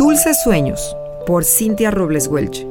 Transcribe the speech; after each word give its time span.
Dulces 0.00 0.42
Sueños, 0.42 0.96
por 1.26 1.44
Cintia 1.44 1.90
Robles 1.90 2.26
Welch. 2.26 2.64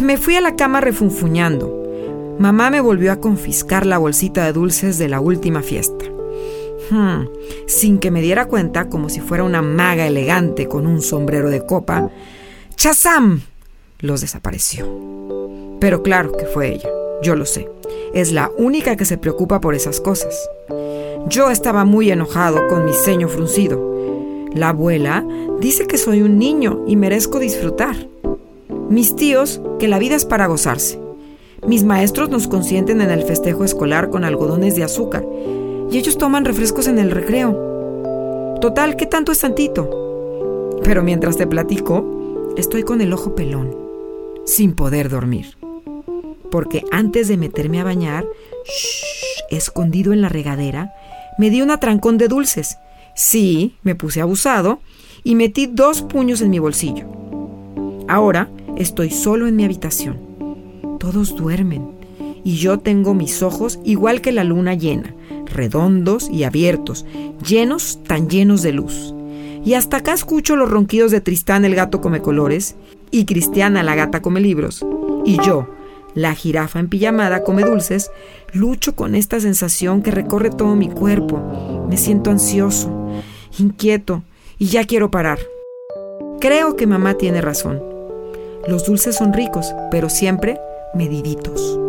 Me 0.00 0.16
fui 0.16 0.34
a 0.34 0.40
la 0.40 0.56
cama 0.56 0.80
refunfuñando. 0.80 2.36
Mamá 2.40 2.68
me 2.70 2.80
volvió 2.80 3.12
a 3.12 3.20
confiscar 3.20 3.86
la 3.86 3.98
bolsita 3.98 4.44
de 4.44 4.52
dulces 4.52 4.98
de 4.98 5.06
la 5.06 5.20
última 5.20 5.62
fiesta. 5.62 6.04
Hmm, 6.90 7.28
sin 7.68 8.00
que 8.00 8.10
me 8.10 8.20
diera 8.20 8.46
cuenta, 8.46 8.88
como 8.88 9.08
si 9.08 9.20
fuera 9.20 9.44
una 9.44 9.62
maga 9.62 10.04
elegante 10.04 10.66
con 10.66 10.84
un 10.84 11.00
sombrero 11.00 11.48
de 11.48 11.64
copa, 11.64 12.10
¡Chazam! 12.74 13.42
los 14.00 14.20
desapareció. 14.20 14.84
Pero 15.78 16.02
claro 16.02 16.32
que 16.32 16.46
fue 16.46 16.74
ella, 16.74 16.90
yo 17.22 17.36
lo 17.36 17.46
sé. 17.46 17.70
Es 18.14 18.32
la 18.32 18.50
única 18.58 18.96
que 18.96 19.04
se 19.04 19.16
preocupa 19.16 19.60
por 19.60 19.76
esas 19.76 20.00
cosas. 20.00 20.50
Yo 21.28 21.52
estaba 21.52 21.84
muy 21.84 22.10
enojado 22.10 22.66
con 22.66 22.84
mi 22.84 22.92
ceño 22.92 23.28
fruncido. 23.28 23.86
La 24.54 24.70
abuela 24.70 25.26
dice 25.60 25.86
que 25.86 25.98
soy 25.98 26.22
un 26.22 26.38
niño 26.38 26.84
y 26.86 26.96
merezco 26.96 27.38
disfrutar. 27.38 27.96
Mis 28.88 29.14
tíos, 29.14 29.60
que 29.78 29.88
la 29.88 29.98
vida 29.98 30.16
es 30.16 30.24
para 30.24 30.46
gozarse. 30.46 30.98
Mis 31.66 31.84
maestros 31.84 32.30
nos 32.30 32.48
consienten 32.48 33.00
en 33.00 33.10
el 33.10 33.24
festejo 33.24 33.64
escolar 33.64 34.10
con 34.10 34.24
algodones 34.24 34.76
de 34.76 34.84
azúcar 34.84 35.26
y 35.90 35.98
ellos 35.98 36.16
toman 36.16 36.44
refrescos 36.44 36.86
en 36.86 36.98
el 36.98 37.10
recreo. 37.10 38.56
Total, 38.60 38.96
¿qué 38.96 39.06
tanto 39.06 39.32
es 39.32 39.40
tantito? 39.40 40.78
Pero 40.82 41.02
mientras 41.02 41.36
te 41.36 41.46
platico, 41.46 42.54
estoy 42.56 42.82
con 42.84 43.00
el 43.00 43.12
ojo 43.12 43.34
pelón, 43.34 43.76
sin 44.46 44.74
poder 44.74 45.08
dormir. 45.10 45.56
Porque 46.50 46.84
antes 46.90 47.28
de 47.28 47.36
meterme 47.36 47.80
a 47.80 47.84
bañar, 47.84 48.24
escondido 49.50 50.12
en 50.12 50.22
la 50.22 50.28
regadera, 50.28 50.94
me 51.38 51.50
di 51.50 51.60
un 51.60 51.70
atrancón 51.70 52.16
de 52.18 52.28
dulces 52.28 52.78
Sí, 53.18 53.74
me 53.82 53.96
puse 53.96 54.20
abusado 54.20 54.78
y 55.24 55.34
metí 55.34 55.66
dos 55.66 56.02
puños 56.02 56.40
en 56.40 56.50
mi 56.50 56.60
bolsillo. 56.60 57.04
Ahora 58.06 58.48
estoy 58.76 59.10
solo 59.10 59.48
en 59.48 59.56
mi 59.56 59.64
habitación. 59.64 60.20
Todos 61.00 61.34
duermen 61.34 61.84
y 62.44 62.58
yo 62.58 62.78
tengo 62.78 63.14
mis 63.14 63.42
ojos 63.42 63.80
igual 63.82 64.20
que 64.20 64.30
la 64.30 64.44
luna 64.44 64.74
llena, 64.74 65.16
redondos 65.46 66.30
y 66.30 66.44
abiertos, 66.44 67.06
llenos, 67.44 67.98
tan 68.04 68.30
llenos 68.30 68.62
de 68.62 68.70
luz. 68.70 69.12
Y 69.64 69.74
hasta 69.74 69.96
acá 69.96 70.12
escucho 70.12 70.54
los 70.54 70.70
ronquidos 70.70 71.10
de 71.10 71.20
Tristán 71.20 71.64
el 71.64 71.74
gato 71.74 72.00
come 72.00 72.22
colores 72.22 72.76
y 73.10 73.24
Cristiana 73.24 73.82
la 73.82 73.96
gata 73.96 74.22
come 74.22 74.40
libros. 74.40 74.86
Y 75.24 75.38
yo, 75.44 75.66
la 76.14 76.36
jirafa 76.36 76.78
en 76.78 76.88
pijamada 76.88 77.42
come 77.42 77.64
dulces, 77.64 78.12
lucho 78.52 78.94
con 78.94 79.16
esta 79.16 79.40
sensación 79.40 80.02
que 80.02 80.12
recorre 80.12 80.50
todo 80.50 80.76
mi 80.76 80.88
cuerpo. 80.88 81.86
Me 81.88 81.96
siento 81.96 82.30
ansioso, 82.30 82.97
inquieto 83.58 84.22
y 84.58 84.66
ya 84.66 84.84
quiero 84.84 85.10
parar. 85.10 85.38
Creo 86.40 86.76
que 86.76 86.86
mamá 86.86 87.14
tiene 87.14 87.40
razón. 87.40 87.82
Los 88.66 88.84
dulces 88.84 89.16
son 89.16 89.32
ricos, 89.32 89.74
pero 89.90 90.08
siempre 90.08 90.60
mediditos. 90.94 91.87